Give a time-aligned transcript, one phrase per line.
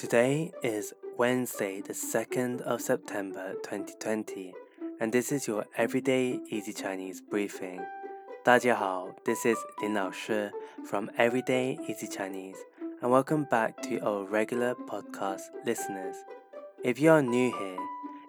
[0.00, 4.54] Today is Wednesday, the 2nd of September 2020,
[5.00, 7.80] and this is your Everyday Easy Chinese briefing.
[8.44, 10.50] 大家好, this is Lin Lao Shi
[10.84, 12.58] from Everyday Easy Chinese,
[13.00, 16.16] and welcome back to our regular podcast listeners.
[16.84, 17.78] If you are new here,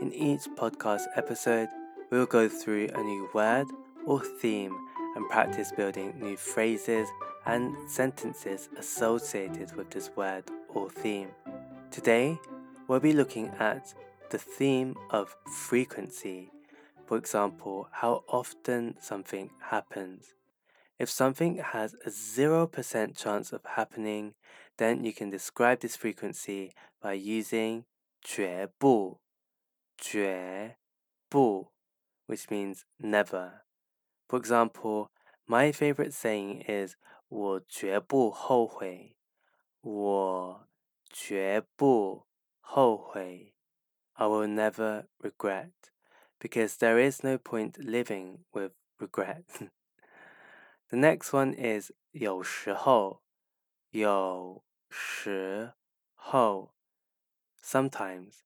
[0.00, 1.68] in each podcast episode,
[2.10, 3.66] we will go through a new word
[4.06, 4.76] or theme
[5.16, 7.08] and practice building new phrases
[7.46, 11.28] and sentences associated with this word or theme.
[11.90, 12.38] Today,
[12.86, 13.94] we'll be looking at
[14.30, 16.50] the theme of frequency.
[17.06, 20.34] For example, how often something happens.
[20.98, 24.34] If something has a 0% chance of happening,
[24.78, 27.84] then you can describe this frequency by using
[28.22, 29.20] 绝不,
[29.98, 30.76] 绝
[31.28, 31.72] 不,
[32.26, 33.64] which means never.
[34.28, 35.10] For example,
[35.46, 36.96] my favorite saying is
[37.28, 39.16] 我绝不后悔。
[39.82, 40.37] 我
[41.10, 42.26] 绝不
[42.60, 43.54] 后悔.
[44.14, 45.72] I will never regret,
[46.38, 49.44] because there is no point living with regret.
[50.88, 53.22] the next one is 有时候，
[53.90, 55.74] 有时
[56.14, 56.74] 候.
[57.62, 58.42] Sometimes.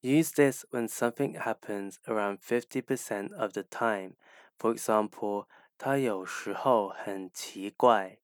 [0.00, 4.16] Use this when something happens around 50% of the time.
[4.58, 8.18] For example, 他有时候很奇怪。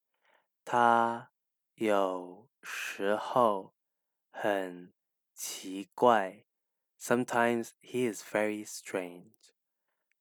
[0.64, 1.30] 他
[1.74, 3.74] 有 时候
[4.30, 4.92] 很
[5.34, 6.44] 奇怪。
[6.98, 9.52] Sometimes he is very strange.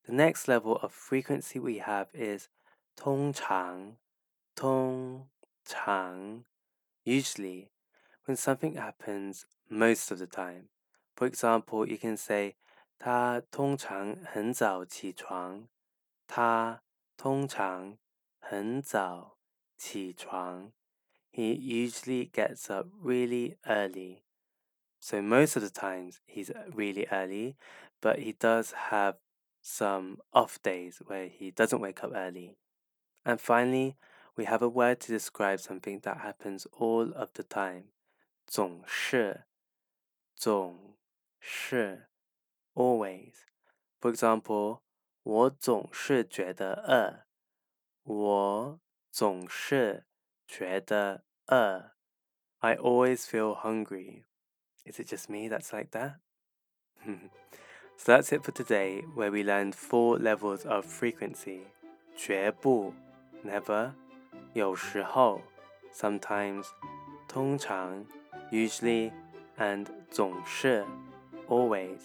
[0.04, 2.50] The next level of frequency we have is
[2.96, 3.98] 通常，
[4.56, 5.30] 通
[5.64, 6.44] 常.
[7.06, 7.70] Usually,
[8.26, 10.70] when something happens most of the time.
[11.16, 12.56] For example, you can say
[12.98, 15.68] 他通常很早起床。
[16.28, 16.82] 他
[17.16, 17.98] 通常
[18.40, 19.38] 很早
[19.78, 20.74] 起床。
[21.30, 24.24] He usually gets up really early.
[25.00, 27.58] So most of the times he's really early,
[28.02, 29.16] but he does have
[29.62, 32.58] some off days where he doesn't wake up early.
[33.26, 33.98] And finally,
[34.36, 37.86] we have a word to describe something that happens all of the time.
[38.46, 39.46] 总是,
[40.36, 40.98] 总
[41.40, 42.10] 是
[42.74, 43.34] always.
[44.00, 44.82] For example,
[45.24, 47.26] 我总是觉得饿。
[48.04, 50.06] 我总是
[50.48, 51.92] 觉得饿。
[52.60, 54.24] I always feel hungry.
[54.86, 56.16] Is it just me that's like that?
[57.98, 61.62] so that's it for today, where we learned four levels of frequency.
[62.16, 62.94] 绝不
[63.44, 63.92] never,
[64.54, 65.42] 有时候
[65.94, 66.68] sometimes,
[67.28, 68.06] 通常
[68.52, 69.12] usually,
[69.58, 70.86] and 总是
[71.48, 72.00] always.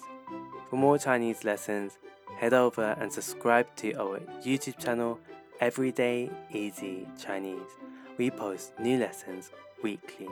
[0.70, 1.92] For more Chinese lessons,
[2.41, 5.19] head over and subscribe to our YouTube channel
[5.63, 7.72] Everyday Easy Chinese.
[8.18, 9.50] We post new lessons
[9.81, 10.28] weekly.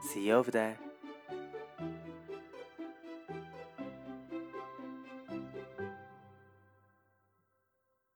[0.00, 0.78] See you over there.